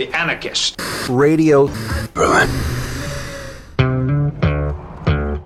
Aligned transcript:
The 0.00 0.08
Anarchist. 0.16 0.80
Radio 1.10 1.68
Berlin. 2.14 2.48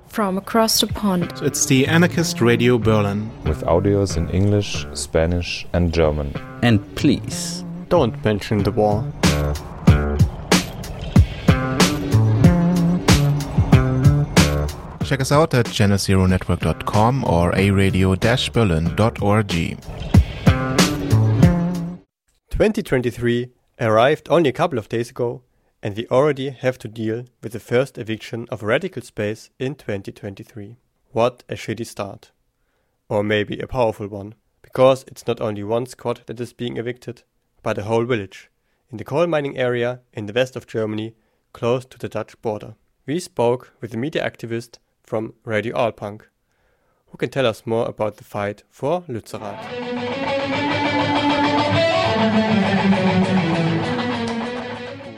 From 0.07 0.39
across 0.39 0.81
the 0.81 0.87
pond. 0.87 1.33
It's 1.43 1.67
the 1.67 1.89
Anarchist 1.89 2.41
Radio 2.41 2.79
Berlin. 2.79 3.33
With 3.43 3.65
audios 3.65 4.17
in 4.17 4.31
English, 4.31 4.87
Spanish, 4.95 5.67
and 5.73 5.93
German. 5.93 6.33
And 6.63 6.79
please, 6.95 7.65
don't 7.89 8.25
mention 8.25 8.63
the 8.63 8.71
war. 8.71 9.05
Check 15.05 15.21
us 15.21 15.33
out 15.33 15.53
at 15.53 15.67
genesironetwork.com 15.67 17.25
or 17.25 17.51
aradio-berlin.org. 17.51 19.79
2023 22.51 23.51
arrived 23.81 24.29
only 24.31 24.51
a 24.51 24.53
couple 24.53 24.79
of 24.79 24.89
days 24.89 25.11
ago, 25.11 25.43
and 25.83 25.97
we 25.97 26.07
already 26.09 26.51
have 26.51 26.79
to 26.79 26.89
deal 26.89 27.25
with 27.43 27.53
the 27.53 27.61
first 27.61 27.99
eviction 27.99 28.47
of 28.51 28.63
Radical 28.63 29.03
Space 29.03 29.51
in 29.59 29.75
2023. 29.75 30.77
What 31.13 31.43
a 31.49 31.55
shitty 31.55 31.87
start. 31.87 32.31
Or 33.09 33.23
maybe 33.23 33.59
a 33.59 33.67
powerful 33.67 34.09
one, 34.09 34.35
because 34.63 35.05
it's 35.09 35.27
not 35.27 35.41
only 35.41 35.63
one 35.63 35.87
squad 35.87 36.23
that 36.27 36.41
is 36.41 36.53
being 36.53 36.77
evicted, 36.77 37.23
but 37.63 37.79
a 37.79 37.85
whole 37.85 38.05
village, 38.05 38.51
in 38.91 38.99
the 38.99 39.05
coal 39.05 39.27
mining 39.27 39.59
area 39.59 40.01
in 40.13 40.27
the 40.27 40.33
west 40.33 40.57
of 40.57 40.67
Germany, 40.67 41.15
close 41.53 41.85
to 41.87 41.99
the 41.99 42.09
Dutch 42.09 42.41
border. 42.43 42.75
We 43.07 43.21
spoke 43.21 43.73
with 43.81 43.93
a 43.93 43.99
media 43.99 44.25
activist 44.25 44.79
from 45.03 45.35
Radio 45.45 45.77
Aalpunk, 45.77 46.23
who 47.09 47.19
can 47.19 47.31
tell 47.31 47.47
us 47.47 47.67
more 47.67 47.87
about 47.87 48.17
the 48.17 48.25
fight 48.25 48.63
for 48.71 49.03
Lützerath. 49.03 50.15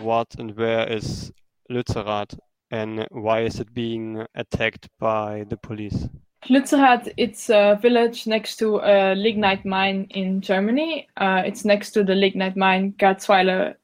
What 0.02 0.34
and 0.38 0.56
where 0.56 0.86
is 0.86 1.32
Lützerath 1.70 2.38
and 2.70 3.06
why 3.10 3.42
is 3.42 3.60
it 3.60 3.72
being 3.74 4.24
attacked 4.34 4.88
by 4.98 5.44
the 5.48 5.56
police? 5.56 6.08
Lützerath, 6.48 7.12
it's 7.16 7.50
a 7.50 7.78
village 7.82 8.26
next 8.26 8.56
to 8.56 8.78
a 8.78 9.14
lignite 9.14 9.64
mine 9.64 10.06
in 10.10 10.40
Germany. 10.40 11.08
Uh, 11.16 11.42
it's 11.44 11.64
next 11.64 11.90
to 11.92 12.04
the 12.04 12.14
lignite 12.14 12.56
mine 12.56 12.94
Garzweiler 12.98 13.74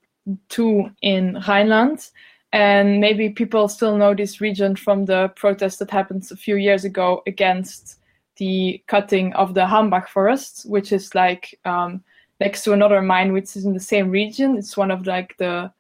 2 0.49 0.91
in 1.03 1.43
Rhineland 1.47 2.11
and 2.53 3.01
maybe 3.01 3.31
people 3.31 3.67
still 3.67 3.97
know 3.97 4.15
this 4.15 4.41
region 4.41 4.77
from 4.77 5.07
the 5.07 5.29
protest 5.37 5.79
that 5.79 5.91
happened 5.91 6.29
a 6.31 6.37
few 6.37 6.57
years 6.57 6.85
ago 6.85 7.23
against 7.27 7.99
the 8.37 8.83
cutting 8.87 9.33
of 9.35 9.55
the 9.55 9.63
Hambach 9.63 10.09
forest, 10.09 10.65
which 10.69 10.93
is 10.93 11.15
like 11.15 11.59
um, 11.65 12.03
next 12.41 12.65
to 12.65 12.73
another 12.73 13.01
mine 13.03 13.33
which 13.33 13.57
is 13.57 13.65
in 13.65 13.75
the 13.75 13.81
same 13.81 14.11
region. 14.11 14.57
It's 14.57 14.77
one 14.77 14.91
of 14.91 15.07
like 15.07 15.37
the 15.39 15.73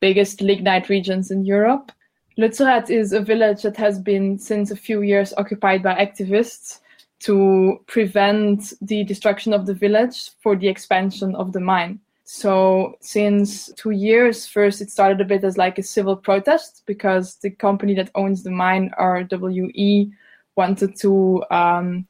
biggest 0.00 0.40
lignite 0.40 0.88
regions 0.88 1.30
in 1.30 1.44
Europe. 1.44 1.92
Lützerath 2.38 2.90
is 2.90 3.12
a 3.12 3.20
village 3.20 3.62
that 3.62 3.76
has 3.76 3.98
been 3.98 4.38
since 4.38 4.70
a 4.70 4.76
few 4.76 5.02
years 5.02 5.32
occupied 5.38 5.82
by 5.82 5.94
activists 5.94 6.80
to 7.20 7.80
prevent 7.86 8.74
the 8.82 9.04
destruction 9.04 9.54
of 9.54 9.64
the 9.64 9.74
village 9.74 10.30
for 10.42 10.54
the 10.54 10.68
expansion 10.68 11.34
of 11.34 11.52
the 11.52 11.60
mine. 11.60 11.98
So 12.24 12.96
since 13.00 13.72
two 13.76 13.92
years, 13.92 14.46
first 14.46 14.82
it 14.82 14.90
started 14.90 15.20
a 15.20 15.24
bit 15.24 15.44
as 15.44 15.56
like 15.56 15.78
a 15.78 15.82
civil 15.82 16.16
protest 16.16 16.82
because 16.84 17.36
the 17.36 17.50
company 17.50 17.94
that 17.94 18.10
owns 18.14 18.42
the 18.42 18.50
mine, 18.50 18.92
RWE, 18.98 20.10
wanted 20.56 20.98
to 21.00 21.44
um, 21.50 22.06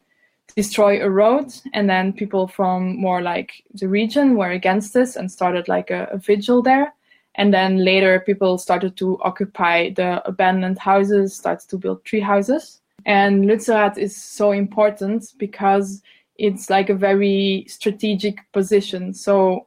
destroy 0.55 1.03
a 1.03 1.11
road, 1.11 1.53
and 1.75 1.89
then 1.89 2.13
people 2.13 2.47
from 2.47 2.97
more 2.97 3.21
like 3.21 3.65
the 3.75 3.89
region 3.89 4.37
were 4.37 4.51
against 4.51 4.95
this 4.95 5.17
and 5.17 5.31
started 5.31 5.69
like 5.69 5.91
a, 5.91 6.09
a 6.13 6.19
vigil 6.19 6.63
there. 6.63 6.95
And 7.35 7.53
then 7.53 7.85
later, 7.85 8.21
people 8.21 8.57
started 8.57 8.97
to 8.97 9.19
occupy 9.21 9.91
the 9.91 10.27
abandoned 10.27 10.79
houses, 10.79 11.35
started 11.35 11.69
to 11.69 11.77
build 11.77 12.05
tree 12.05 12.21
houses. 12.21 12.81
And 13.05 13.45
Lützerath 13.45 13.99
is 13.99 14.17
so 14.17 14.53
important 14.53 15.35
because 15.39 16.03
it's 16.39 16.71
like 16.71 16.91
a 16.91 16.95
very 16.95 17.67
strategic 17.69 18.39
position. 18.53 19.13
So 19.13 19.67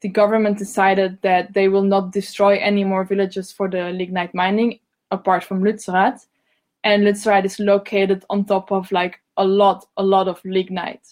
the 0.00 0.08
government 0.08 0.58
decided 0.58 1.20
that 1.22 1.54
they 1.54 1.68
will 1.68 1.82
not 1.82 2.12
destroy 2.12 2.56
any 2.58 2.84
more 2.84 3.04
villages 3.04 3.50
for 3.50 3.68
the 3.68 3.90
lignite 3.90 4.34
mining 4.34 4.78
apart 5.10 5.42
from 5.42 5.62
Lützerath. 5.62 6.26
And 6.84 7.02
Lützerath 7.02 7.44
is 7.44 7.58
located 7.58 8.24
on 8.30 8.44
top 8.44 8.70
of 8.72 8.90
like 8.92 9.20
a 9.36 9.44
lot, 9.44 9.86
a 9.96 10.02
lot 10.02 10.28
of 10.28 10.40
lignite. 10.44 11.06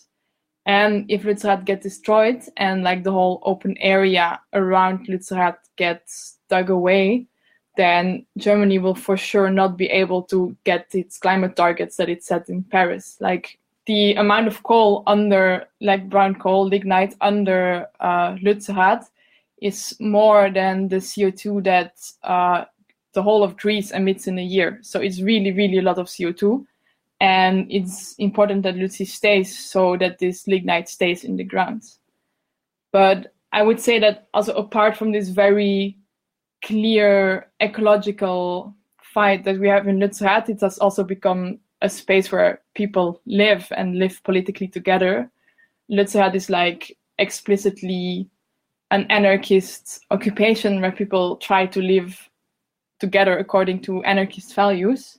And 0.66 1.04
if 1.08 1.22
Lützerath 1.22 1.64
gets 1.64 1.84
destroyed 1.84 2.42
and 2.56 2.82
like 2.82 3.04
the 3.04 3.12
whole 3.12 3.40
open 3.44 3.76
area 3.78 4.40
around 4.52 5.06
Lützerath 5.06 5.58
gets 5.76 6.38
dug 6.48 6.70
away, 6.70 7.26
then 7.76 8.26
Germany 8.38 8.78
will 8.78 8.94
for 8.94 9.16
sure 9.16 9.50
not 9.50 9.76
be 9.76 9.86
able 9.86 10.22
to 10.24 10.56
get 10.64 10.92
its 10.92 11.18
climate 11.18 11.54
targets 11.54 11.96
that 11.96 12.08
it 12.08 12.24
set 12.24 12.48
in 12.48 12.64
Paris. 12.64 13.16
Like 13.20 13.58
the 13.86 14.14
amount 14.14 14.48
of 14.48 14.62
coal 14.64 15.04
under, 15.06 15.66
like 15.80 16.08
brown 16.08 16.34
coal, 16.34 16.66
lignite 16.66 17.14
under 17.20 17.86
uh, 18.00 18.32
Lützerath 18.36 19.08
is 19.62 19.96
more 20.00 20.50
than 20.50 20.88
the 20.88 20.96
CO2 20.96 21.62
that 21.64 21.94
uh, 22.22 22.64
the 23.16 23.22
whole 23.22 23.42
of 23.42 23.56
Greece 23.56 23.92
emits 23.92 24.26
in 24.26 24.38
a 24.38 24.44
year. 24.44 24.78
So 24.82 25.00
it's 25.00 25.22
really, 25.22 25.50
really 25.50 25.78
a 25.78 25.82
lot 25.82 25.98
of 25.98 26.06
CO2. 26.06 26.64
And 27.18 27.66
it's 27.70 28.14
important 28.18 28.62
that 28.64 28.74
Lützi 28.74 29.06
stays 29.06 29.58
so 29.58 29.96
that 29.96 30.18
this 30.18 30.46
lignite 30.46 30.86
stays 30.86 31.24
in 31.24 31.36
the 31.36 31.44
ground. 31.44 31.82
But 32.92 33.32
I 33.52 33.62
would 33.62 33.80
say 33.80 33.98
that 34.00 34.28
also 34.34 34.52
apart 34.54 34.98
from 34.98 35.12
this 35.12 35.30
very 35.30 35.96
clear 36.62 37.50
ecological 37.62 38.74
fight 39.00 39.44
that 39.44 39.58
we 39.58 39.66
have 39.66 39.88
in 39.88 39.98
Lützerath, 39.98 40.50
it 40.50 40.60
has 40.60 40.78
also 40.78 41.02
become 41.02 41.58
a 41.80 41.88
space 41.88 42.30
where 42.30 42.60
people 42.74 43.22
live 43.24 43.66
and 43.78 43.98
live 43.98 44.22
politically 44.24 44.68
together. 44.68 45.30
Lützerath 45.90 46.34
is 46.34 46.50
like 46.50 46.94
explicitly 47.18 48.28
an 48.90 49.06
anarchist 49.08 50.04
occupation 50.10 50.82
where 50.82 50.92
people 50.92 51.36
try 51.36 51.64
to 51.64 51.80
live 51.80 52.28
together 52.98 53.38
according 53.38 53.80
to 53.82 54.02
anarchist 54.04 54.54
values. 54.54 55.18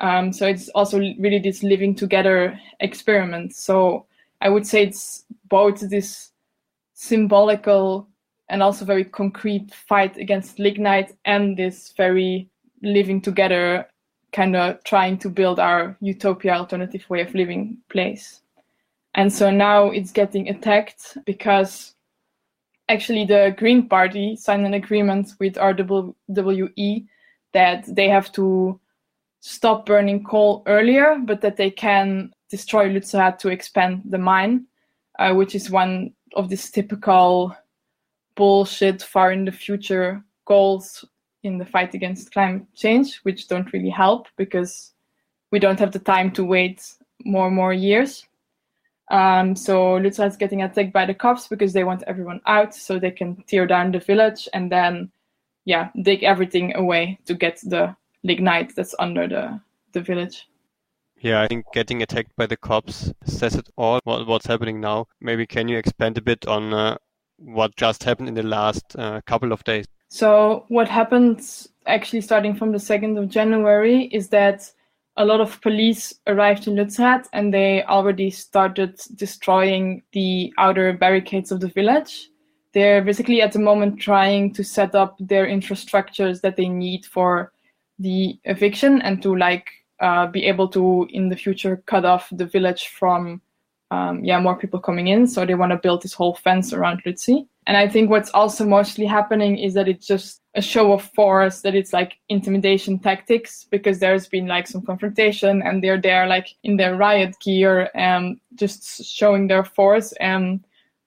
Um, 0.00 0.32
so 0.32 0.46
it's 0.46 0.68
also 0.70 0.98
really 0.98 1.38
this 1.38 1.62
living 1.62 1.94
together 1.94 2.58
experiment. 2.80 3.54
So 3.54 4.06
I 4.40 4.48
would 4.48 4.66
say 4.66 4.84
it's 4.84 5.24
both 5.48 5.80
this 5.80 6.30
symbolical 6.94 8.08
and 8.48 8.62
also 8.62 8.84
very 8.84 9.04
concrete 9.04 9.74
fight 9.74 10.16
against 10.16 10.58
lignite 10.58 11.14
and 11.24 11.56
this 11.56 11.92
very 11.96 12.48
living 12.82 13.20
together 13.20 13.86
kind 14.32 14.56
of 14.56 14.82
trying 14.84 15.18
to 15.18 15.28
build 15.28 15.58
our 15.58 15.96
utopia 16.00 16.54
alternative 16.54 17.04
way 17.08 17.22
of 17.22 17.34
living 17.34 17.78
place. 17.88 18.42
And 19.14 19.32
so 19.32 19.50
now 19.50 19.90
it's 19.90 20.12
getting 20.12 20.48
attacked 20.48 21.18
because 21.24 21.94
actually 22.88 23.24
the 23.24 23.54
Green 23.56 23.88
Party 23.88 24.36
signed 24.36 24.66
an 24.66 24.74
agreement 24.74 25.34
with 25.38 25.54
RWE 25.54 27.06
that 27.52 27.94
they 27.94 28.08
have 28.08 28.32
to 28.32 28.80
stop 29.40 29.86
burning 29.86 30.24
coal 30.24 30.62
earlier, 30.66 31.16
but 31.24 31.40
that 31.40 31.56
they 31.56 31.70
can 31.70 32.32
destroy 32.50 32.88
Lützerath 32.88 33.38
to 33.38 33.48
expand 33.48 34.02
the 34.04 34.18
mine, 34.18 34.66
uh, 35.18 35.32
which 35.34 35.54
is 35.54 35.70
one 35.70 36.12
of 36.34 36.48
these 36.48 36.70
typical 36.70 37.54
bullshit 38.34 39.02
far 39.02 39.32
in 39.32 39.44
the 39.44 39.52
future 39.52 40.22
goals 40.44 41.04
in 41.42 41.58
the 41.58 41.64
fight 41.64 41.94
against 41.94 42.32
climate 42.32 42.64
change, 42.74 43.18
which 43.18 43.48
don't 43.48 43.72
really 43.72 43.90
help 43.90 44.28
because 44.36 44.92
we 45.50 45.58
don't 45.58 45.78
have 45.78 45.92
the 45.92 45.98
time 45.98 46.30
to 46.32 46.44
wait 46.44 46.82
more 47.24 47.46
and 47.46 47.56
more 47.56 47.72
years. 47.72 48.27
Um, 49.10 49.56
so 49.56 49.98
Lützerath 49.98 50.28
is 50.28 50.36
getting 50.36 50.62
attacked 50.62 50.92
by 50.92 51.06
the 51.06 51.14
cops 51.14 51.48
because 51.48 51.72
they 51.72 51.84
want 51.84 52.02
everyone 52.06 52.40
out 52.46 52.74
so 52.74 52.98
they 52.98 53.10
can 53.10 53.42
tear 53.46 53.66
down 53.66 53.92
the 53.92 54.00
village 54.00 54.48
and 54.52 54.70
then, 54.70 55.10
yeah, 55.64 55.88
dig 56.02 56.22
everything 56.22 56.76
away 56.76 57.18
to 57.26 57.34
get 57.34 57.60
the 57.62 57.96
lignite 58.22 58.74
that's 58.74 58.94
under 58.98 59.26
the, 59.26 59.60
the 59.92 60.00
village. 60.00 60.46
Yeah, 61.20 61.42
I 61.42 61.48
think 61.48 61.64
getting 61.72 62.02
attacked 62.02 62.36
by 62.36 62.46
the 62.46 62.56
cops 62.56 63.12
says 63.24 63.56
it 63.56 63.68
all. 63.76 64.00
What, 64.04 64.26
what's 64.26 64.46
happening 64.46 64.80
now? 64.80 65.06
Maybe 65.20 65.46
can 65.46 65.68
you 65.68 65.78
expand 65.78 66.16
a 66.18 66.22
bit 66.22 66.46
on 66.46 66.72
uh, 66.72 66.98
what 67.38 67.74
just 67.76 68.04
happened 68.04 68.28
in 68.28 68.34
the 68.34 68.42
last 68.42 68.94
uh, 68.96 69.20
couple 69.26 69.52
of 69.52 69.64
days? 69.64 69.86
So 70.08 70.64
what 70.68 70.88
happened 70.88 71.40
actually 71.86 72.20
starting 72.20 72.54
from 72.54 72.72
the 72.72 72.78
2nd 72.78 73.18
of 73.18 73.28
January 73.28 74.04
is 74.04 74.28
that 74.28 74.70
a 75.18 75.24
lot 75.24 75.40
of 75.40 75.60
police 75.60 76.14
arrived 76.28 76.68
in 76.68 76.76
Lützerath 76.76 77.26
and 77.32 77.52
they 77.52 77.82
already 77.84 78.30
started 78.30 79.00
destroying 79.16 80.02
the 80.12 80.54
outer 80.58 80.92
barricades 80.92 81.50
of 81.50 81.60
the 81.60 81.68
village. 81.68 82.30
They're 82.72 83.02
basically 83.02 83.42
at 83.42 83.52
the 83.52 83.58
moment 83.58 84.00
trying 84.00 84.54
to 84.54 84.62
set 84.62 84.94
up 84.94 85.16
their 85.18 85.46
infrastructures 85.46 86.40
that 86.42 86.56
they 86.56 86.68
need 86.68 87.04
for 87.04 87.52
the 87.98 88.38
eviction 88.44 89.02
and 89.02 89.20
to 89.22 89.34
like 89.34 89.68
uh, 90.00 90.28
be 90.28 90.44
able 90.44 90.68
to 90.68 91.08
in 91.10 91.28
the 91.28 91.36
future 91.36 91.82
cut 91.86 92.04
off 92.04 92.28
the 92.30 92.46
village 92.46 92.86
from 92.86 93.42
um, 93.90 94.24
yeah 94.24 94.38
more 94.38 94.56
people 94.56 94.78
coming 94.78 95.08
in. 95.08 95.26
So 95.26 95.44
they 95.44 95.56
want 95.56 95.72
to 95.72 95.78
build 95.78 96.02
this 96.02 96.14
whole 96.14 96.36
fence 96.36 96.72
around 96.72 97.02
Lützi. 97.04 97.48
And 97.68 97.76
I 97.76 97.86
think 97.86 98.08
what's 98.08 98.30
also 98.30 98.64
mostly 98.64 99.04
happening 99.04 99.58
is 99.58 99.74
that 99.74 99.88
it's 99.88 100.06
just 100.06 100.40
a 100.54 100.62
show 100.62 100.94
of 100.94 101.02
force, 101.14 101.60
that 101.60 101.74
it's 101.74 101.92
like 101.92 102.14
intimidation 102.30 102.98
tactics, 102.98 103.66
because 103.70 103.98
there's 103.98 104.26
been 104.26 104.46
like 104.46 104.66
some 104.66 104.80
confrontation 104.80 105.60
and 105.60 105.84
they're 105.84 106.00
there 106.00 106.26
like 106.26 106.48
in 106.64 106.78
their 106.78 106.96
riot 106.96 107.36
gear 107.44 107.90
and 107.94 108.40
just 108.54 109.04
showing 109.04 109.48
their 109.48 109.64
force 109.64 110.12
and 110.12 110.64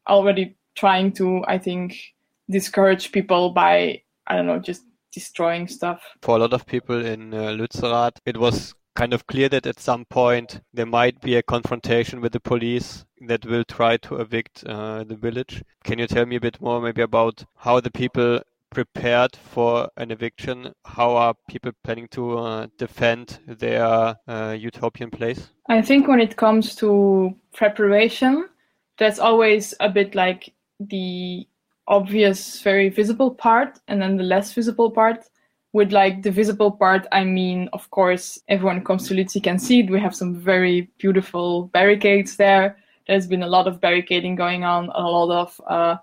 already 0.07 0.55
trying 0.75 1.11
to, 1.13 1.43
I 1.47 1.57
think, 1.57 1.97
discourage 2.47 3.11
people 3.11 3.49
by, 3.49 4.03
I 4.27 4.35
don't 4.35 4.45
know, 4.45 4.59
just 4.59 4.83
destroying 5.11 5.67
stuff. 5.67 6.03
For 6.21 6.35
a 6.35 6.39
lot 6.39 6.53
of 6.53 6.67
people 6.67 7.03
in 7.03 7.33
uh, 7.33 7.57
Lützerath, 7.57 8.17
it 8.27 8.37
was 8.37 8.75
kind 8.95 9.13
of 9.13 9.27
clear 9.27 9.49
that 9.49 9.65
at 9.65 9.79
some 9.79 10.05
point 10.05 10.61
there 10.73 10.85
might 10.85 11.21
be 11.21 11.35
a 11.35 11.43
confrontation 11.43 12.21
with 12.21 12.31
the 12.31 12.39
police 12.39 13.05
that 13.27 13.45
will 13.45 13.63
try 13.63 13.97
to 13.97 14.15
evict 14.17 14.63
uh, 14.65 15.03
the 15.03 15.15
village. 15.15 15.63
Can 15.83 15.99
you 15.99 16.07
tell 16.07 16.25
me 16.25 16.35
a 16.35 16.41
bit 16.41 16.59
more 16.61 16.81
maybe 16.81 17.01
about 17.01 17.43
how 17.57 17.79
the 17.79 17.91
people 17.91 18.41
prepared 18.69 19.35
for 19.35 19.89
an 19.97 20.11
eviction? 20.11 20.73
How 20.85 21.15
are 21.15 21.35
people 21.47 21.71
planning 21.83 22.07
to 22.09 22.38
uh, 22.39 22.67
defend 22.77 23.39
their 23.47 24.15
uh, 24.27 24.55
utopian 24.57 25.11
place? 25.11 25.49
I 25.67 25.81
think 25.81 26.07
when 26.07 26.19
it 26.19 26.35
comes 26.35 26.75
to 26.75 27.35
preparation, 27.53 28.49
that's 28.97 29.19
always 29.19 29.73
a 29.79 29.89
bit 29.89 30.15
like 30.15 30.53
the 30.79 31.47
obvious, 31.88 32.61
very 32.61 32.89
visible 32.89 33.31
part, 33.31 33.79
and 33.88 34.01
then 34.01 34.17
the 34.17 34.23
less 34.23 34.53
visible 34.53 34.91
part 34.91 35.25
with 35.73 35.91
like 35.94 36.21
the 36.21 36.31
visible 36.31 36.71
part, 36.71 37.07
I 37.12 37.23
mean, 37.23 37.69
of 37.73 37.89
course, 37.91 38.39
everyone 38.47 38.83
comes 38.83 39.07
to 39.07 39.13
Lützi 39.13 39.41
can 39.41 39.57
see 39.57 39.79
it. 39.79 39.89
We 39.89 40.00
have 40.00 40.15
some 40.15 40.35
very 40.35 40.89
beautiful 40.97 41.68
barricades 41.68 42.35
there. 42.35 42.77
There's 43.07 43.27
been 43.27 43.44
a 43.44 43.47
lot 43.47 43.68
of 43.68 43.79
barricading 43.79 44.35
going 44.35 44.63
on, 44.63 44.89
a 44.94 45.01
lot 45.01 45.31
of, 45.31 45.62
uh, 45.68 45.95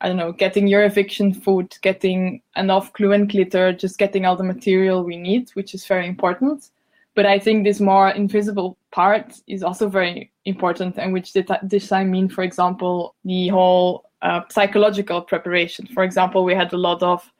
I 0.00 0.08
don't 0.08 0.16
know, 0.16 0.32
getting 0.32 0.68
your 0.68 0.84
eviction 0.84 1.34
food, 1.34 1.76
getting 1.82 2.40
enough 2.56 2.92
glue 2.92 3.12
and 3.12 3.28
glitter, 3.28 3.72
just 3.72 3.98
getting 3.98 4.26
all 4.26 4.36
the 4.36 4.44
material 4.44 5.02
we 5.02 5.16
need, 5.16 5.50
which 5.50 5.74
is 5.74 5.86
very 5.86 6.06
important. 6.06 6.70
But 7.14 7.26
I 7.26 7.38
think 7.38 7.64
this 7.64 7.80
more 7.80 8.10
invisible 8.10 8.76
part 8.92 9.40
is 9.46 9.62
also 9.62 9.88
very 9.88 10.30
important, 10.44 10.98
and 10.98 11.12
which 11.12 11.32
this 11.32 11.90
I 11.90 12.04
mean, 12.04 12.28
for 12.28 12.44
example, 12.44 13.14
the 13.24 13.48
whole 13.48 14.10
uh, 14.22 14.42
psychological 14.50 15.22
preparation. 15.22 15.86
For 15.86 16.04
example, 16.04 16.44
we 16.44 16.54
had 16.54 16.72
a 16.72 16.76
lot 16.76 17.02
of 17.02 17.32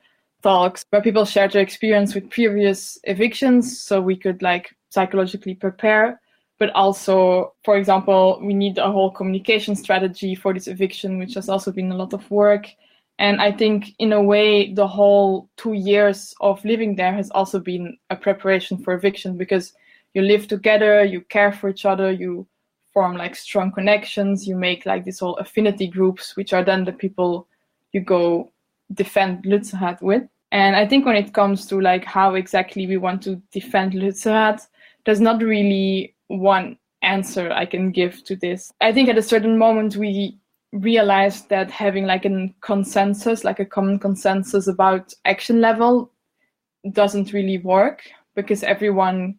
talks 0.47 0.85
where 0.91 1.01
people 1.01 1.25
shared 1.25 1.51
their 1.51 1.61
experience 1.61 2.15
with 2.15 2.29
previous 2.29 2.97
evictions 3.03 3.81
so 3.81 3.99
we 3.99 4.15
could 4.15 4.41
like 4.41 4.73
psychologically 4.89 5.53
prepare 5.53 6.21
but 6.57 6.69
also 6.69 7.53
for 7.65 7.75
example 7.75 8.39
we 8.41 8.53
need 8.53 8.77
a 8.77 8.89
whole 8.89 9.11
communication 9.11 9.75
strategy 9.75 10.33
for 10.35 10.53
this 10.53 10.67
eviction 10.67 11.19
which 11.19 11.33
has 11.33 11.49
also 11.49 11.69
been 11.69 11.91
a 11.91 11.95
lot 11.97 12.13
of 12.13 12.31
work 12.31 12.65
and 13.19 13.41
i 13.41 13.51
think 13.51 13.87
in 13.99 14.13
a 14.13 14.21
way 14.21 14.73
the 14.73 14.87
whole 14.87 15.49
two 15.57 15.73
years 15.73 16.33
of 16.39 16.63
living 16.63 16.95
there 16.95 17.13
has 17.13 17.29
also 17.31 17.59
been 17.59 17.97
a 18.09 18.15
preparation 18.15 18.77
for 18.77 18.93
eviction 18.93 19.35
because 19.35 19.73
you 20.13 20.21
live 20.21 20.47
together 20.47 21.03
you 21.03 21.19
care 21.19 21.51
for 21.51 21.67
each 21.67 21.85
other 21.85 22.09
you 22.09 22.47
form 22.93 23.17
like 23.17 23.35
strong 23.35 23.69
connections 23.69 24.47
you 24.47 24.55
make 24.55 24.85
like 24.85 25.03
these 25.03 25.19
whole 25.19 25.35
affinity 25.43 25.87
groups 25.87 26.37
which 26.37 26.53
are 26.53 26.63
then 26.63 26.85
the 26.85 26.93
people 26.93 27.49
you 27.91 27.99
go 27.99 28.49
defend 28.93 29.43
Lützerath 29.43 30.01
with. 30.01 30.23
And 30.51 30.75
I 30.75 30.87
think 30.87 31.05
when 31.05 31.15
it 31.15 31.33
comes 31.33 31.65
to 31.67 31.81
like 31.81 32.05
how 32.05 32.35
exactly 32.35 32.87
we 32.87 32.97
want 32.97 33.21
to 33.23 33.41
defend 33.51 33.93
Lützerath, 33.93 34.67
there's 35.05 35.21
not 35.21 35.41
really 35.41 36.15
one 36.27 36.77
answer 37.01 37.51
I 37.51 37.65
can 37.65 37.91
give 37.91 38.23
to 38.25 38.35
this. 38.35 38.71
I 38.81 38.91
think 38.91 39.09
at 39.09 39.17
a 39.17 39.23
certain 39.23 39.57
moment 39.57 39.95
we 39.97 40.37
realized 40.73 41.49
that 41.49 41.71
having 41.71 42.05
like 42.05 42.25
a 42.25 42.53
consensus, 42.61 43.43
like 43.43 43.59
a 43.59 43.65
common 43.65 43.99
consensus 43.99 44.67
about 44.67 45.13
action 45.25 45.61
level 45.61 46.11
doesn't 46.91 47.33
really 47.33 47.57
work 47.59 48.01
because 48.35 48.63
everyone 48.63 49.37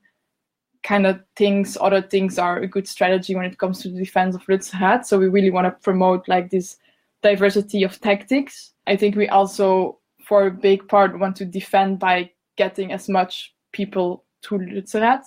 kind 0.83 1.07
of 1.07 1.21
thinks 1.37 1.77
other 1.81 2.03
things 2.03 2.39
are 2.39 2.59
a 2.59 2.67
good 2.67 2.87
strategy 2.87 3.35
when 3.35 3.45
it 3.45 3.59
comes 3.59 3.81
to 3.81 3.89
the 3.89 3.99
defense 3.99 4.35
of 4.35 4.43
Lützerath. 4.47 5.05
So 5.05 5.19
we 5.19 5.29
really 5.29 5.51
want 5.51 5.67
to 5.67 5.83
promote 5.83 6.29
like 6.29 6.51
this 6.51 6.77
diversity 7.23 7.83
of 7.83 8.01
tactics. 8.01 8.73
I 8.87 8.97
think 8.97 9.17
we 9.17 9.29
also, 9.29 9.99
for 10.29 10.47
a 10.47 10.51
big 10.51 10.87
part, 10.89 11.19
want 11.19 11.37
to 11.37 11.47
defend 11.47 11.99
by 11.99 12.31
getting 12.57 12.93
as 12.93 13.09
much 13.09 13.55
people 13.73 14.25
to 14.43 14.57
Lützerath. 14.57 15.25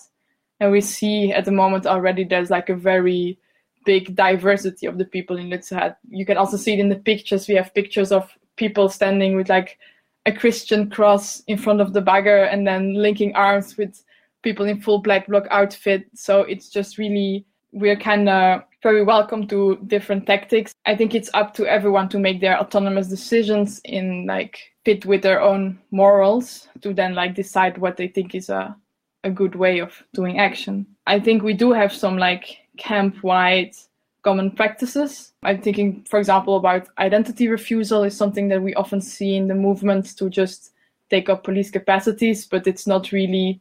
And 0.59 0.71
we 0.71 0.79
see 0.79 1.33
at 1.33 1.45
the 1.45 1.51
moment 1.51 1.87
already 1.87 2.23
there's 2.23 2.51
like 2.51 2.69
a 2.69 2.75
very 2.75 3.39
big 3.83 4.15
diversity 4.15 4.85
of 4.85 4.99
the 4.99 5.05
people 5.05 5.37
in 5.37 5.49
Lützerath. 5.49 5.95
You 6.07 6.23
can 6.23 6.37
also 6.37 6.55
see 6.55 6.73
it 6.73 6.79
in 6.79 6.89
the 6.89 6.97
pictures. 6.97 7.47
We 7.47 7.55
have 7.55 7.73
pictures 7.73 8.11
of 8.11 8.31
people 8.57 8.89
standing 8.89 9.35
with 9.35 9.49
like 9.49 9.79
a 10.27 10.31
Christian 10.31 10.87
cross 10.87 11.41
in 11.47 11.57
front 11.57 11.81
of 11.81 11.93
the 11.93 12.01
bagger 12.01 12.43
and 12.43 12.67
then 12.67 12.93
linking 12.93 13.33
arms 13.33 13.77
with 13.77 14.03
people 14.43 14.67
in 14.67 14.81
full 14.81 14.99
black 14.99 15.25
bloc 15.25 15.47
outfit. 15.49 16.05
So 16.13 16.41
it's 16.41 16.69
just 16.69 16.99
really, 16.99 17.47
we're 17.71 17.95
kind 17.95 18.27
of 18.29 18.63
very 18.83 19.03
welcome 19.03 19.47
to 19.47 19.77
different 19.87 20.25
tactics. 20.25 20.73
I 20.85 20.95
think 20.95 21.13
it's 21.13 21.29
up 21.33 21.53
to 21.55 21.67
everyone 21.67 22.09
to 22.09 22.19
make 22.19 22.41
their 22.41 22.59
autonomous 22.59 23.07
decisions 23.07 23.79
in 23.85 24.25
like 24.25 24.59
fit 24.83 25.05
with 25.05 25.21
their 25.21 25.41
own 25.41 25.79
morals 25.91 26.67
to 26.81 26.93
then 26.93 27.13
like 27.13 27.35
decide 27.35 27.77
what 27.77 27.97
they 27.97 28.07
think 28.07 28.35
is 28.35 28.49
a 28.49 28.75
a 29.23 29.29
good 29.29 29.55
way 29.55 29.79
of 29.79 30.03
doing 30.13 30.39
action. 30.39 30.85
I 31.05 31.19
think 31.19 31.43
we 31.43 31.53
do 31.53 31.71
have 31.71 31.93
some 31.93 32.17
like 32.17 32.57
camp 32.77 33.23
wide 33.23 33.75
common 34.23 34.51
practices. 34.51 35.33
I'm 35.43 35.61
thinking, 35.61 36.05
for 36.09 36.19
example, 36.19 36.55
about 36.55 36.87
identity 36.97 37.47
refusal 37.47 38.03
is 38.03 38.15
something 38.15 38.47
that 38.49 38.61
we 38.61 38.73
often 38.75 39.01
see 39.01 39.35
in 39.35 39.47
the 39.47 39.55
movement 39.55 40.17
to 40.17 40.29
just 40.29 40.71
take 41.09 41.29
up 41.29 41.43
police 41.43 41.69
capacities, 41.71 42.45
but 42.45 42.67
it's 42.67 42.87
not 42.87 43.11
really 43.11 43.59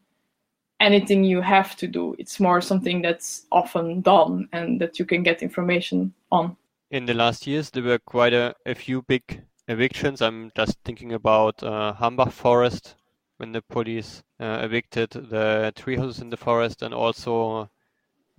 anything 0.81 1.25
you 1.25 1.41
have 1.41 1.77
to 1.77 1.87
do. 1.87 2.17
It's 2.19 2.41
more 2.41 2.61
something 2.61 3.03
that's 3.03 3.47
often 3.53 4.01
done 4.01 4.49
and 4.53 4.81
that 4.81 4.99
you 4.99 5.05
can 5.05 5.23
get 5.23 5.43
information 5.43 6.13
on. 6.33 6.57
In 6.91 7.07
the 7.07 7.15
last 7.15 7.47
years, 7.47 7.71
there 7.71 7.85
were 7.85 7.99
quite 7.99 8.33
a, 8.33 8.55
a 8.67 8.75
few 8.75 9.03
big 9.03 9.43
evictions. 9.69 10.21
I'm 10.21 10.51
just 10.57 10.79
thinking 10.85 11.13
about 11.13 11.63
uh, 11.63 11.95
Hambach 11.95 12.33
Forest 12.33 12.97
when 13.37 13.53
the 13.53 13.63
police 13.63 14.23
uh, 14.41 14.59
evicted 14.63 15.11
the 15.11 15.73
tree 15.77 15.97
houses 15.97 16.21
in 16.21 16.31
the 16.31 16.37
forest 16.37 16.83
and 16.83 16.93
also 16.93 17.71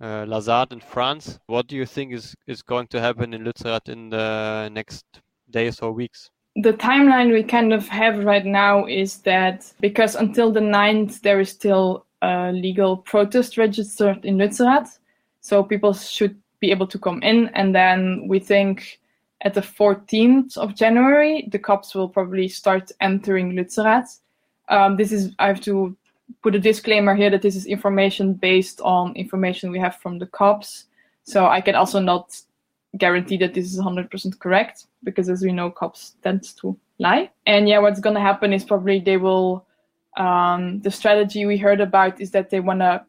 uh, 0.00 0.24
la 0.28 0.40
ZAD 0.40 0.72
in 0.72 0.80
France. 0.80 1.38
What 1.46 1.66
do 1.66 1.76
you 1.76 1.86
think 1.86 2.12
is, 2.12 2.36
is 2.46 2.62
going 2.62 2.88
to 2.88 3.00
happen 3.00 3.32
in 3.34 3.42
Lützerath 3.42 3.88
in 3.88 4.10
the 4.10 4.68
next 4.72 5.04
days 5.50 5.80
or 5.80 5.92
weeks? 5.92 6.30
The 6.56 6.74
timeline 6.74 7.32
we 7.32 7.42
kind 7.42 7.72
of 7.72 7.88
have 7.88 8.24
right 8.24 8.44
now 8.44 8.86
is 8.86 9.18
that 9.18 9.72
because 9.80 10.14
until 10.14 10.52
the 10.52 10.60
9th, 10.60 11.22
there 11.22 11.40
is 11.40 11.48
still 11.48 12.04
a 12.22 12.52
legal 12.52 12.96
protest 12.96 13.58
registered 13.58 14.24
in 14.24 14.36
Lützerath. 14.36 14.98
So 15.40 15.62
people 15.62 15.92
should 15.92 16.40
be 16.60 16.70
able 16.70 16.86
to 16.86 16.98
come 16.98 17.22
in. 17.22 17.48
And 17.48 17.74
then 17.74 18.28
we 18.28 18.38
think 18.38 19.00
at 19.42 19.54
the 19.54 19.60
14th 19.60 20.56
of 20.56 20.76
January, 20.76 21.48
the 21.50 21.58
cops 21.58 21.94
will 21.94 22.08
probably 22.08 22.48
start 22.48 22.92
entering 23.00 23.52
Lützerath. 23.52 24.20
Um, 24.68 24.96
this 24.96 25.10
is, 25.10 25.34
I 25.40 25.48
have 25.48 25.60
to 25.62 25.96
put 26.42 26.54
a 26.54 26.60
disclaimer 26.60 27.14
here 27.14 27.28
that 27.30 27.42
this 27.42 27.56
is 27.56 27.66
information 27.66 28.34
based 28.34 28.80
on 28.80 29.14
information 29.16 29.72
we 29.72 29.80
have 29.80 29.96
from 29.96 30.18
the 30.18 30.26
cops. 30.26 30.84
So 31.24 31.46
I 31.46 31.60
can 31.60 31.74
also 31.74 31.98
not 31.98 32.40
guarantee 32.98 33.36
that 33.38 33.54
this 33.54 33.72
is 33.72 33.80
100% 33.80 34.38
correct 34.38 34.86
because 35.02 35.28
as 35.28 35.42
we 35.42 35.50
know, 35.50 35.70
cops 35.70 36.14
tend 36.22 36.44
to 36.58 36.78
lie. 36.98 37.30
And 37.46 37.68
yeah, 37.68 37.80
what's 37.80 38.00
going 38.00 38.14
to 38.14 38.20
happen 38.20 38.52
is 38.52 38.64
probably 38.64 39.00
they 39.00 39.16
will 39.16 39.66
um, 40.16 40.80
the 40.80 40.90
strategy 40.90 41.46
we 41.46 41.56
heard 41.56 41.80
about 41.80 42.20
is 42.20 42.30
that 42.32 42.50
they 42.50 42.60
want 42.60 42.80
to 42.80 43.04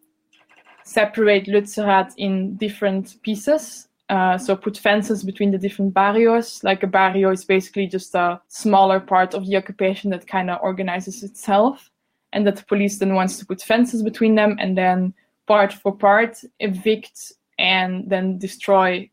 separate 0.84 1.48
Lützerath 1.48 2.14
in 2.18 2.56
different 2.56 3.22
pieces. 3.24 3.88
Uh, 4.10 4.38
so 4.38 4.56
put 4.56 4.78
fences 4.78 5.24
between 5.24 5.52
the 5.52 5.58
different 5.58 5.94
barrios. 5.94 6.64
Like 6.64 6.84
a 6.84 6.88
barrio 6.88 7.32
is 7.32 7.46
basically 7.46 7.88
just 7.88 8.14
a 8.16 8.40
smaller 8.48 9.00
part 9.00 9.34
of 9.34 9.48
the 9.48 9.56
occupation 9.56 10.12
that 10.12 10.28
kind 10.28 10.50
of 10.50 10.60
organizes 10.62 11.24
itself, 11.24 11.90
and 12.34 12.46
that 12.46 12.58
the 12.58 12.66
police 12.66 13.00
then 13.00 13.16
wants 13.16 13.38
to 13.38 13.46
put 13.46 13.62
fences 13.62 14.04
between 14.04 14.36
them, 14.36 14.58
and 14.60 14.78
then 14.78 15.14
part 15.48 15.74
for 15.74 15.96
part 15.96 16.38
evict 16.60 17.32
and 17.58 18.10
then 18.10 18.38
destroy 18.38 19.10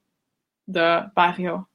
the 0.69 1.11
barrio. 1.15 1.67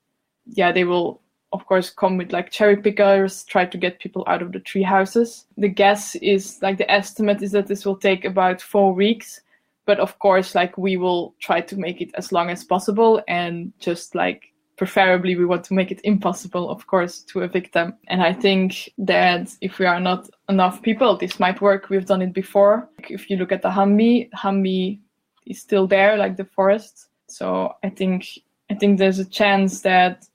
Yeah, 0.45 0.71
they 0.71 0.83
will 0.83 1.21
of 1.55 1.65
course 1.65 1.89
come 1.89 2.17
with 2.17 2.33
like 2.33 2.51
cherry 2.51 2.77
pickers 2.77 3.43
try 3.45 3.65
to 3.65 3.77
get 3.77 3.99
people 3.99 4.23
out 4.27 4.41
of 4.41 4.51
the 4.51 4.59
tree 4.59 4.83
houses. 4.83 5.45
The 5.57 5.69
guess 5.69 6.15
is 6.15 6.59
like 6.61 6.77
the 6.77 6.91
estimate 6.91 7.41
is 7.41 7.53
that 7.53 7.67
this 7.67 7.85
will 7.85 7.97
take 7.97 8.25
about 8.25 8.61
four 8.61 8.93
weeks 8.93 9.41
but 9.85 9.99
of 9.99 10.19
course 10.19 10.53
like 10.53 10.77
we 10.77 10.97
will 10.97 11.33
try 11.39 11.61
to 11.61 11.77
make 11.77 12.01
it 12.01 12.11
as 12.15 12.31
long 12.31 12.49
as 12.49 12.63
possible 12.63 13.21
and 13.27 13.71
just 13.79 14.15
like 14.15 14.51
preferably 14.77 15.37
we 15.37 15.45
want 15.45 15.63
to 15.63 15.73
make 15.73 15.91
it 15.91 16.01
impossible 16.03 16.69
of 16.69 16.85
course 16.87 17.21
to 17.21 17.41
evict 17.41 17.71
them. 17.73 17.95
And 18.07 18.21
i 18.21 18.33
think 18.33 18.91
that 18.97 19.55
if 19.61 19.79
we 19.79 19.85
are 19.85 20.01
not 20.01 20.29
enough 20.49 20.81
people 20.81 21.17
this 21.17 21.39
might 21.39 21.61
work. 21.61 21.89
We've 21.89 22.05
done 22.05 22.21
it 22.21 22.33
before. 22.33 22.89
If 23.09 23.29
you 23.29 23.37
look 23.37 23.53
at 23.53 23.61
the 23.61 23.69
Hambi 23.69 24.29
Hambi 24.31 24.99
is 25.45 25.61
still 25.61 25.87
there 25.87 26.17
like 26.17 26.35
the 26.35 26.45
forest. 26.45 27.07
So 27.27 27.73
i 27.83 27.89
think 27.89 28.27
i 28.71 28.73
think 28.75 28.97
there's 28.97 29.19
a 29.19 29.29
chance 29.39 29.81
that 29.81 30.27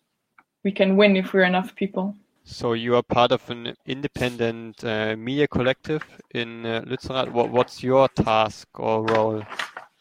we 0.65 0.73
can 0.73 0.97
win 0.97 1.17
if 1.17 1.33
we're 1.33 1.45
enough 1.45 1.75
people. 1.75 2.15
So 2.45 2.73
you 2.73 2.97
are 2.97 3.03
part 3.03 3.33
of 3.33 3.49
an 3.51 3.75
independent 3.87 4.83
uh, 4.83 5.15
media 5.17 5.47
collective 5.47 6.03
in 6.33 6.67
uh, 6.67 6.83
Lützerath. 6.87 7.31
What, 7.31 7.51
what's 7.51 7.83
your 7.83 8.09
task 8.09 8.69
or 8.75 9.05
role 9.05 9.43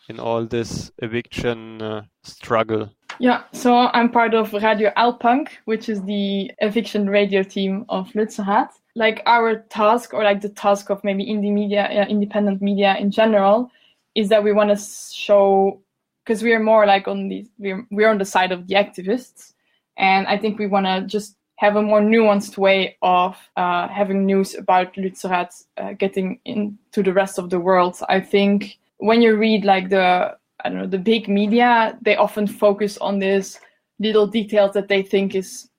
in 0.07 0.19
all 0.19 0.45
this 0.45 0.91
eviction 0.99 1.81
uh, 1.81 2.01
struggle? 2.23 2.89
Yeah, 3.19 3.43
so 3.51 3.75
I'm 3.75 4.09
part 4.09 4.33
of 4.33 4.53
Radio 4.53 4.91
Aalpunk, 4.95 5.49
which 5.65 5.89
is 5.89 6.01
the 6.03 6.51
eviction 6.59 7.09
radio 7.09 7.43
team 7.43 7.85
of 7.89 8.09
Lützerath. 8.13 8.71
Like 8.95 9.21
our 9.25 9.57
task, 9.69 10.13
or 10.13 10.23
like 10.23 10.41
the 10.41 10.49
task 10.49 10.89
of 10.89 11.03
maybe 11.03 11.25
indie 11.25 11.53
media, 11.53 11.83
uh, 11.83 12.05
independent 12.07 12.61
media 12.61 12.95
in 12.97 13.11
general, 13.11 13.69
is 14.15 14.29
that 14.29 14.43
we 14.43 14.51
want 14.51 14.69
to 14.69 14.77
show, 14.77 15.79
because 16.23 16.41
we 16.41 16.53
are 16.53 16.59
more 16.59 16.85
like 16.85 17.07
on 17.07 17.27
the 17.27 17.45
we're 17.59 17.85
we're 17.91 18.09
on 18.09 18.17
the 18.17 18.25
side 18.25 18.51
of 18.51 18.67
the 18.67 18.75
activists, 18.75 19.53
and 19.99 20.25
I 20.27 20.37
think 20.37 20.57
we 20.57 20.65
want 20.65 20.85
to 20.85 21.01
just 21.05 21.35
have 21.57 21.75
a 21.75 21.81
more 21.81 21.99
nuanced 21.99 22.57
way 22.57 22.97
of 23.01 23.37
uh, 23.57 23.89
having 23.89 24.25
news 24.25 24.55
about 24.55 24.93
Lützerath 24.93 25.65
uh, 25.77 25.91
getting 25.91 26.39
into 26.45 27.03
the 27.03 27.13
rest 27.13 27.37
of 27.37 27.49
the 27.49 27.59
world. 27.59 27.99
I 28.07 28.21
think 28.21 28.79
when 28.97 29.21
you 29.21 29.35
read 29.35 29.65
like 29.65 29.89
the 29.89 30.37
I 30.63 30.69
don't 30.69 30.77
know 30.79 30.87
the 30.87 30.97
big 30.97 31.27
media, 31.27 31.97
they 32.01 32.15
often 32.15 32.47
focus 32.47 32.97
on 32.97 33.19
these 33.19 33.59
little 33.99 34.25
details 34.25 34.73
that 34.73 34.87
they 34.87 35.03
think 35.03 35.35
is 35.35 35.69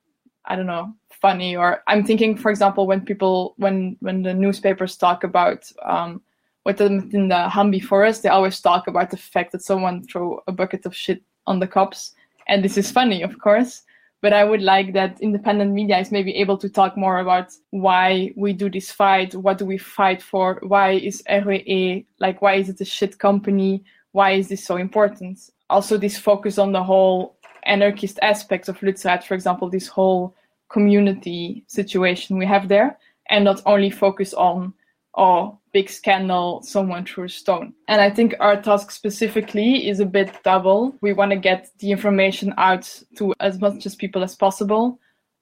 I 0.45 0.55
don't 0.55 0.67
know 0.67 0.95
funny. 1.09 1.57
Or 1.57 1.83
I'm 1.87 2.05
thinking, 2.05 2.37
for 2.37 2.51
example, 2.51 2.87
when 2.87 3.01
people 3.01 3.55
when 3.57 3.97
when 4.01 4.23
the 4.23 4.35
newspapers 4.35 4.99
talk 4.99 5.25
about 5.25 5.71
um, 5.83 6.21
in 6.67 7.29
the 7.29 7.49
Hambi 7.51 7.83
forest, 7.83 8.23
they 8.23 8.29
always 8.29 8.61
talk 8.61 8.87
about 8.87 9.11
the 9.11 9.17
fact 9.17 9.53
that 9.53 9.63
someone 9.63 10.05
threw 10.05 10.41
a 10.47 10.53
bucket 10.53 10.85
of 10.85 10.95
shit 10.95 11.23
on 11.47 11.59
the 11.59 11.67
cops, 11.67 12.13
and 12.49 12.63
this 12.63 12.77
is 12.77 12.93
funny, 12.93 13.23
of 13.23 13.39
course 13.39 13.83
but 14.23 14.33
I 14.33 14.45
would 14.45 14.63
like 14.63 14.93
that 14.93 15.21
independent 15.21 15.73
media 15.73 15.99
is 15.99 16.13
maybe 16.13 16.35
able 16.37 16.59
to 16.59 16.69
talk 16.69 16.97
more 16.97 17.19
about 17.19 17.53
why 17.71 18.33
we 18.37 18.53
do 18.53 18.69
this 18.69 18.91
fight, 18.91 19.35
what 19.35 19.59
do 19.59 19.65
we 19.65 19.79
fight 19.79 20.23
for, 20.23 20.61
why 20.63 20.93
is 20.93 21.23
RWE 21.29 22.05
like 22.19 22.43
why 22.43 22.55
is 22.55 22.69
it 22.69 22.81
a 22.81 22.85
shit 22.85 23.19
company, 23.19 23.85
why 24.13 24.33
is 24.33 24.49
this 24.49 24.65
so 24.65 24.77
important? 24.77 25.39
Also, 25.69 25.97
this 25.97 26.19
focus 26.19 26.59
on 26.59 26.73
the 26.73 26.83
whole 26.83 27.37
anarchist 27.65 28.19
aspects 28.23 28.69
of 28.69 28.79
Lützerath, 28.81 29.25
for 29.25 29.35
example, 29.35 29.71
this 29.71 29.87
whole 29.87 30.35
community 30.69 31.65
situation 31.67 32.39
we 32.39 32.47
have 32.47 32.69
there, 32.69 32.99
and 33.29 33.45
not 33.45 33.63
only 33.67 33.91
focus 33.91 34.35
on 34.35 34.75
oh 35.15 35.59
big 35.73 35.89
scandal, 35.89 36.63
someone 36.63 37.05
threw 37.05 37.25
a 37.25 37.29
stone. 37.29 37.73
And 37.89 38.01
I 38.01 38.11
think 38.11 38.35
our 38.41 38.61
task 38.61 38.91
specifically 38.91 39.89
is 39.89 40.01
a 40.01 40.07
bit 40.07 40.33
double. 40.43 40.97
We 41.01 41.13
want 41.13 41.31
to 41.31 41.37
get 41.37 41.71
the 41.79 41.93
information 41.93 42.53
out 42.59 43.03
to 43.17 43.35
as 43.41 43.61
much 43.61 43.87
as 43.87 43.95
people 43.95 44.25
as 44.25 44.35
possible. 44.35 44.99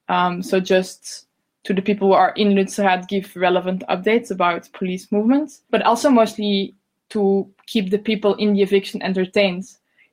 Um, 0.09 0.43
so 0.43 0.61
just 0.61 1.27
to 1.65 1.75
the 1.75 1.83
people 1.83 2.09
who 2.09 2.15
are 2.15 2.33
in 2.37 2.49
Lützerath, 2.49 3.09
give 3.09 3.35
relevant 3.37 3.85
updates 3.89 4.31
about 4.31 4.73
police 4.73 5.11
movements, 5.13 5.63
but 5.71 5.83
also 5.83 6.11
mostly 6.11 6.75
to 7.11 7.51
keep 7.67 7.91
the 7.91 7.99
people 7.99 8.35
in 8.35 8.55
the 8.55 8.63
eviction 8.63 9.03
entertained. 9.03 9.65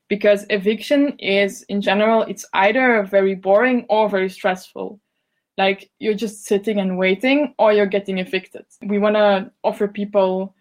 Because 0.08 0.46
eviction 0.50 1.18
is, 1.18 1.64
in 1.64 1.82
general, 1.82 2.22
it's 2.24 2.46
either 2.54 3.04
very 3.04 3.36
boring 3.36 3.86
or 3.90 4.08
very 4.08 4.30
stressful 4.30 5.00
like 5.58 5.90
you're 6.00 6.14
just 6.14 6.46
sitting 6.46 6.80
and 6.80 6.98
waiting 6.98 7.54
or 7.58 7.72
you're 7.72 7.86
getting 7.86 8.18
evicted. 8.18 8.66
We 8.82 9.00
want 9.00 9.16
to 9.16 9.52
offer 9.64 9.88
people 9.88 10.54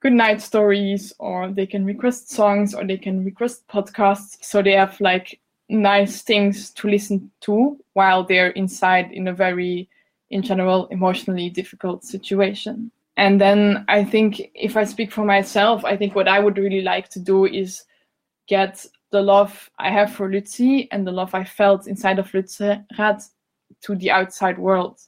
good 0.00 0.12
night 0.12 0.40
stories 0.40 1.12
or 1.18 1.50
they 1.50 1.66
can 1.66 1.84
request 1.84 2.30
songs 2.30 2.74
or 2.74 2.84
they 2.84 2.96
can 2.96 3.24
request 3.24 3.66
podcasts 3.68 4.36
so 4.40 4.62
they 4.62 4.72
have 4.72 5.00
like 5.00 5.40
nice 5.68 6.22
things 6.22 6.70
to 6.70 6.88
listen 6.88 7.30
to 7.40 7.76
while 7.94 8.22
they're 8.22 8.50
inside 8.50 9.10
in 9.12 9.28
a 9.28 9.32
very 9.32 9.88
in 10.30 10.42
general 10.42 10.86
emotionally 10.88 11.48
difficult 11.48 12.04
situation. 12.04 12.90
And 13.16 13.40
then 13.40 13.84
I 13.88 14.04
think 14.04 14.50
if 14.54 14.76
I 14.76 14.84
speak 14.84 15.10
for 15.10 15.24
myself, 15.24 15.84
I 15.84 15.96
think 15.96 16.14
what 16.14 16.28
I 16.28 16.38
would 16.38 16.58
really 16.58 16.82
like 16.82 17.08
to 17.10 17.20
do 17.20 17.46
is 17.46 17.84
get 18.46 18.84
the 19.10 19.22
love 19.22 19.70
I 19.78 19.90
have 19.90 20.12
for 20.12 20.28
Lützi 20.28 20.88
and 20.90 21.06
the 21.06 21.12
love 21.12 21.34
I 21.34 21.44
felt 21.44 21.86
inside 21.86 22.18
of 22.18 22.30
Lützerath 22.32 23.30
to 23.86 23.94
the 23.94 24.10
outside 24.10 24.58
world. 24.58 25.00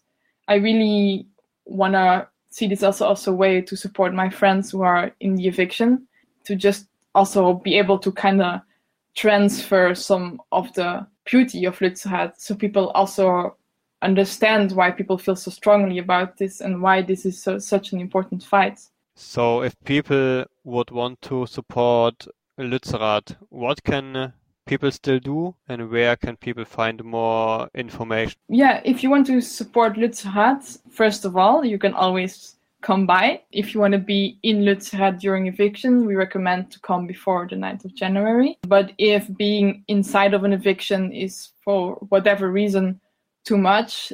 I 0.46 0.54
really 0.54 1.26
want 1.66 1.94
to 1.94 2.28
see 2.50 2.68
this 2.68 2.82
also 2.82 3.10
as 3.10 3.26
a 3.26 3.32
way 3.32 3.60
to 3.60 3.76
support 3.76 4.14
my 4.14 4.30
friends 4.30 4.70
who 4.70 4.82
are 4.82 5.12
in 5.20 5.34
the 5.34 5.46
eviction 5.48 6.06
to 6.44 6.56
just 6.56 6.86
also 7.14 7.54
be 7.54 7.76
able 7.76 7.98
to 7.98 8.12
kind 8.12 8.40
of 8.40 8.60
transfer 9.14 9.94
some 9.94 10.40
of 10.52 10.72
the 10.74 11.06
beauty 11.24 11.64
of 11.64 11.78
Lützerath 11.78 12.34
so 12.38 12.54
people 12.54 12.88
also 12.90 13.56
understand 14.00 14.72
why 14.72 14.92
people 14.92 15.18
feel 15.18 15.34
so 15.34 15.50
strongly 15.50 15.98
about 15.98 16.38
this 16.38 16.60
and 16.60 16.80
why 16.80 17.02
this 17.02 17.26
is 17.26 17.42
so, 17.42 17.58
such 17.58 17.92
an 17.92 18.00
important 18.00 18.42
fight. 18.44 18.80
So 19.16 19.62
if 19.62 19.74
people 19.84 20.44
would 20.64 20.90
want 20.92 21.20
to 21.22 21.46
support 21.46 22.28
Lützerath, 22.58 23.36
what 23.50 23.82
can 23.82 24.32
people 24.68 24.90
still 24.92 25.18
do 25.18 25.54
and 25.68 25.90
where 25.90 26.14
can 26.14 26.36
people 26.36 26.64
find 26.64 27.02
more 27.02 27.68
information? 27.74 28.38
Yeah, 28.48 28.80
if 28.84 29.02
you 29.02 29.10
want 29.10 29.26
to 29.28 29.40
support 29.40 29.94
Lützerath, 29.94 30.78
first 30.90 31.24
of 31.24 31.36
all, 31.36 31.64
you 31.64 31.78
can 31.78 31.94
always 31.94 32.56
come 32.82 33.06
by. 33.06 33.42
If 33.50 33.74
you 33.74 33.80
want 33.80 33.92
to 33.92 33.98
be 33.98 34.38
in 34.42 34.58
Lützerath 34.58 35.18
during 35.18 35.46
eviction, 35.46 36.06
we 36.06 36.14
recommend 36.14 36.70
to 36.72 36.80
come 36.80 37.06
before 37.06 37.48
the 37.48 37.56
9th 37.56 37.86
of 37.86 37.94
January. 37.94 38.58
But 38.62 38.92
if 38.98 39.26
being 39.36 39.84
inside 39.88 40.34
of 40.34 40.44
an 40.44 40.52
eviction 40.52 41.12
is 41.12 41.48
for 41.64 41.94
whatever 42.10 42.52
reason 42.52 43.00
too 43.44 43.58
much, 43.58 44.12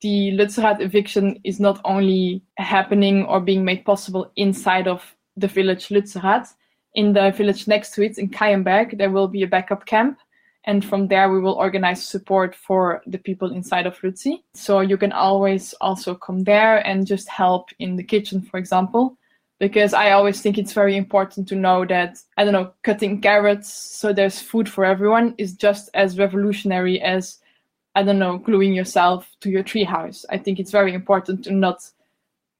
the 0.00 0.32
Lützerath 0.32 0.80
eviction 0.80 1.38
is 1.44 1.60
not 1.60 1.78
only 1.84 2.42
happening 2.56 3.24
or 3.26 3.38
being 3.38 3.64
made 3.64 3.84
possible 3.84 4.32
inside 4.36 4.88
of 4.88 5.14
the 5.36 5.46
village 5.46 5.88
Lützerath, 5.88 6.54
in 6.94 7.12
the 7.12 7.30
village 7.30 7.68
next 7.68 7.92
to 7.94 8.02
it, 8.02 8.18
in 8.18 8.28
Keyenberg, 8.28 8.98
there 8.98 9.10
will 9.10 9.28
be 9.28 9.42
a 9.42 9.46
backup 9.46 9.86
camp. 9.86 10.18
And 10.64 10.84
from 10.84 11.08
there, 11.08 11.30
we 11.30 11.40
will 11.40 11.54
organize 11.54 12.04
support 12.04 12.54
for 12.54 13.02
the 13.06 13.18
people 13.18 13.52
inside 13.52 13.86
of 13.86 13.98
Lützi. 14.00 14.42
So 14.54 14.80
you 14.80 14.98
can 14.98 15.12
always 15.12 15.72
also 15.80 16.14
come 16.14 16.44
there 16.44 16.86
and 16.86 17.06
just 17.06 17.28
help 17.28 17.70
in 17.78 17.96
the 17.96 18.04
kitchen, 18.04 18.42
for 18.42 18.58
example. 18.58 19.16
Because 19.58 19.94
I 19.94 20.12
always 20.12 20.40
think 20.40 20.58
it's 20.58 20.72
very 20.72 20.96
important 20.96 21.48
to 21.48 21.54
know 21.54 21.84
that, 21.86 22.18
I 22.36 22.44
don't 22.44 22.52
know, 22.52 22.72
cutting 22.82 23.20
carrots 23.20 23.72
so 23.72 24.12
there's 24.12 24.40
food 24.40 24.68
for 24.68 24.84
everyone 24.84 25.34
is 25.36 25.54
just 25.54 25.90
as 25.92 26.18
revolutionary 26.18 27.00
as, 27.00 27.38
I 27.94 28.02
don't 28.02 28.18
know, 28.18 28.38
gluing 28.38 28.72
yourself 28.72 29.30
to 29.40 29.50
your 29.50 29.62
treehouse. 29.62 30.24
I 30.30 30.38
think 30.38 30.60
it's 30.60 30.70
very 30.70 30.94
important 30.94 31.44
to 31.44 31.52
not 31.52 31.82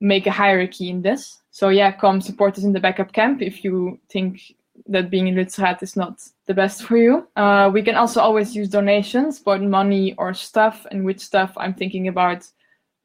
make 0.01 0.27
a 0.27 0.31
hierarchy 0.31 0.89
in 0.89 1.03
this. 1.03 1.43
So 1.51 1.69
yeah, 1.69 1.93
come 1.93 2.21
support 2.21 2.57
us 2.57 2.65
in 2.65 2.73
the 2.73 2.81
backup 2.81 3.13
camp 3.13 3.43
if 3.43 3.65
you 3.65 3.99
think 4.09 4.55
that 4.87 5.11
being 5.11 5.29
in 5.29 5.35
Lützerath 5.35 5.83
is 5.83 5.97
not 5.97 6.23
the 6.47 6.55
best 6.55 6.83
for 6.83 6.97
you. 6.97 7.29
Uh, 7.37 7.71
we 7.73 7.83
can 7.83 7.95
also 7.95 8.21
always 8.21 8.57
use 8.57 8.69
donations, 8.69 9.39
both 9.39 9.61
money 9.61 10.15
or 10.17 10.33
stuff. 10.33 10.87
And 10.91 11.05
with 11.05 11.21
stuff, 11.21 11.53
I'm 11.57 11.75
thinking 11.75 12.09
about 12.09 12.47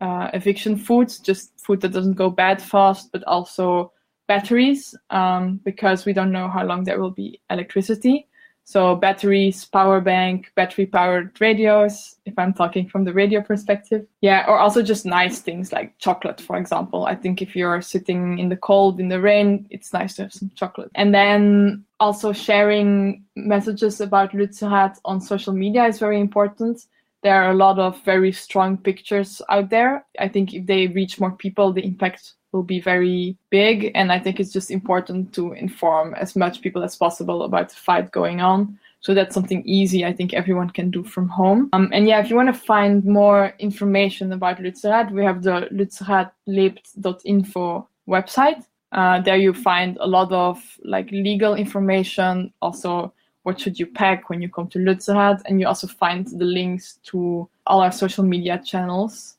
uh, 0.02 0.30
eviction 0.34 0.78
food, 0.78 1.14
just 1.24 1.60
food 1.60 1.82
that 1.82 1.92
doesn't 1.92 2.14
go 2.14 2.30
bad 2.30 2.62
fast, 2.62 3.12
but 3.12 3.24
also 3.26 3.92
batteries, 4.28 4.96
um, 5.10 5.60
because 5.64 6.06
we 6.06 6.14
don't 6.14 6.32
know 6.32 6.48
how 6.48 6.66
long 6.66 6.84
there 6.84 7.00
will 7.00 7.12
be 7.12 7.40
electricity. 7.50 8.28
So 8.68 8.96
batteries, 8.96 9.64
power 9.64 10.02
bank, 10.02 10.52
battery 10.56 10.88
powered 10.88 11.40
radios, 11.40 12.16
if 12.26 12.34
I'm 12.38 12.52
talking 12.52 12.90
from 12.90 13.06
the 13.06 13.14
radio 13.14 13.40
perspective. 13.42 14.08
Yeah, 14.22 14.44
or 14.48 14.58
also 14.58 14.82
just 14.82 15.06
nice 15.06 15.40
things 15.40 15.72
like 15.72 15.96
chocolate, 16.00 16.42
for 16.42 16.58
example. 16.58 17.06
I 17.06 17.14
think 17.14 17.44
if 17.44 17.56
you're 17.56 17.82
sitting 17.82 18.40
in 18.40 18.50
the 18.50 18.58
cold, 18.58 19.00
in 19.00 19.08
the 19.08 19.22
rain, 19.22 19.68
it's 19.70 19.94
nice 19.94 20.16
to 20.16 20.24
have 20.24 20.34
some 20.34 20.52
chocolate. 20.56 20.90
And 20.96 21.14
then 21.14 21.86
also 22.00 22.34
sharing 22.34 23.24
messages 23.36 24.02
about 24.02 24.32
Lützerath 24.32 24.98
on 25.06 25.22
social 25.22 25.54
media 25.54 25.86
is 25.86 26.00
very 26.00 26.20
important. 26.20 26.88
There 27.22 27.36
are 27.44 27.52
a 27.52 27.56
lot 27.56 27.78
of 27.78 28.04
very 28.04 28.32
strong 28.32 28.78
pictures 28.78 29.44
out 29.48 29.70
there. 29.70 30.06
I 30.20 30.28
think 30.28 30.56
if 30.56 30.66
they 30.66 30.88
reach 30.88 31.20
more 31.20 31.32
people, 31.32 31.72
the 31.72 31.86
impact 31.86 32.34
will 32.56 32.64
be 32.64 32.80
very 32.80 33.38
big. 33.50 33.92
And 33.94 34.12
I 34.12 34.18
think 34.18 34.40
it's 34.40 34.54
just 34.54 34.72
important 34.72 35.34
to 35.34 35.54
inform 35.54 36.16
as 36.16 36.36
much 36.36 36.62
people 36.62 36.84
as 36.84 36.96
possible 36.96 37.44
about 37.44 37.70
the 37.70 37.76
fight 37.76 38.12
going 38.12 38.42
on. 38.42 38.80
So 39.02 39.14
that's 39.14 39.36
something 39.36 39.62
easy 39.66 40.04
I 40.04 40.14
think 40.14 40.34
everyone 40.34 40.72
can 40.72 40.90
do 40.90 41.04
from 41.04 41.28
home. 41.28 41.70
Um, 41.74 41.92
and 41.94 42.08
yeah, 42.08 42.20
if 42.22 42.30
you 42.30 42.36
want 42.36 42.48
to 42.48 42.60
find 42.60 43.06
more 43.06 43.54
information 43.60 44.32
about 44.32 44.58
Lützerath, 44.58 45.12
we 45.12 45.24
have 45.24 45.44
the 45.44 45.68
luetzerathlebt.info 45.72 47.88
website. 48.08 48.66
Uh, 48.92 49.22
there 49.22 49.38
you 49.38 49.54
find 49.54 49.98
a 50.00 50.08
lot 50.08 50.32
of 50.32 50.60
like 50.84 51.12
legal 51.12 51.54
information, 51.54 52.52
also 52.62 53.14
what 53.44 53.60
should 53.60 53.78
you 53.78 53.86
pack 53.86 54.30
when 54.30 54.42
you 54.42 54.50
come 54.50 54.68
to 54.70 54.80
Lützerath, 54.80 55.44
and 55.46 55.60
you 55.60 55.68
also 55.68 55.86
find 55.86 56.26
the 56.26 56.46
links 56.46 56.98
to 57.04 57.48
all 57.68 57.82
our 57.82 57.92
social 57.92 58.24
media 58.24 58.60
channels. 58.66 59.38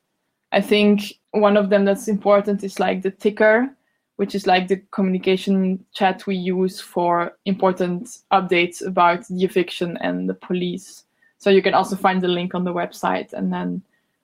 I 0.52 0.60
think 0.60 1.18
one 1.40 1.56
of 1.56 1.70
them 1.70 1.84
that's 1.84 2.08
important 2.08 2.64
is 2.64 2.80
like 2.80 3.02
the 3.02 3.10
ticker, 3.10 3.68
which 4.16 4.34
is 4.34 4.46
like 4.46 4.68
the 4.68 4.82
communication 4.90 5.84
chat 5.92 6.26
we 6.26 6.36
use 6.36 6.80
for 6.80 7.32
important 7.44 8.18
updates 8.32 8.84
about 8.86 9.26
the 9.28 9.44
eviction 9.44 9.96
and 9.98 10.28
the 10.28 10.34
police. 10.34 11.04
So 11.38 11.50
you 11.50 11.62
can 11.62 11.74
also 11.74 11.96
find 11.96 12.20
the 12.20 12.28
link 12.28 12.54
on 12.54 12.64
the 12.64 12.72
website, 12.72 13.32
and 13.32 13.52
then 13.52 13.82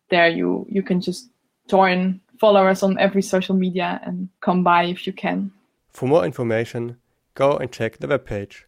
there 0.09 0.29
you 0.29 0.67
you 0.69 0.83
can 0.83 1.01
just 1.01 1.31
join, 1.69 2.21
follow 2.39 2.67
us 2.67 2.83
on 2.83 2.99
every 2.99 3.23
social 3.23 3.55
media, 3.55 4.01
and 4.05 4.29
come 4.41 4.65
by 4.65 4.85
if 4.85 5.07
you 5.07 5.13
can. 5.13 5.53
For 5.91 6.07
more 6.07 6.25
information, 6.25 6.97
go 7.35 7.57
and 7.59 7.71
check 7.71 7.99
the 7.99 8.09
webpage 8.09 8.65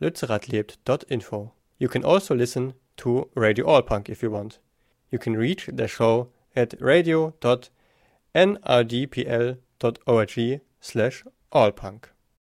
lützerath 0.00 1.50
You 1.78 1.88
can 1.88 2.04
also 2.04 2.34
listen 2.34 2.74
to 2.98 3.28
Radio 3.34 3.66
Aalpunk 3.66 4.08
if 4.08 4.22
you 4.22 4.30
want. 4.30 4.58
You 5.10 5.18
can 5.18 5.36
reach 5.36 5.68
the 5.72 5.88
show 5.88 6.28
at 6.54 6.74
radio.nrdpl.org 8.36 10.60
slash 10.80 11.24
allpunk. 11.50 12.15